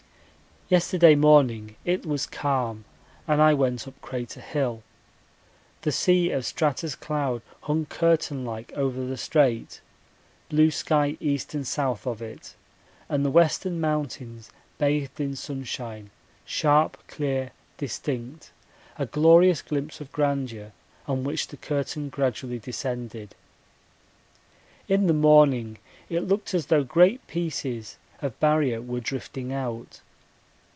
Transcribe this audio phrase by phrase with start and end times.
[0.69, 2.85] Yesterday morning it was calm
[3.27, 4.83] and I went up Crater Hill.
[5.81, 9.81] The sea of stratus cloud hung curtain like over the Strait
[10.47, 12.55] blue sky east and south of it
[13.09, 16.09] and the Western Mountains bathed in sunshine,
[16.45, 18.51] sharp, clear, distinct,
[18.97, 20.71] a glorious glimpse of grandeur
[21.05, 23.35] on which the curtain gradually descended.
[24.87, 29.99] In the morning it looked as though great pieces of Barrier were drifting out.